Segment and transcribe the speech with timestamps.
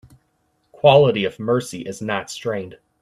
[0.71, 2.79] Quality of mercy is not strained